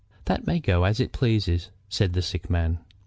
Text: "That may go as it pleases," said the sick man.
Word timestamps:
"That 0.25 0.47
may 0.47 0.57
go 0.59 0.83
as 0.83 0.99
it 0.99 1.11
pleases," 1.11 1.69
said 1.87 2.13
the 2.13 2.23
sick 2.23 2.49
man. 2.49 2.79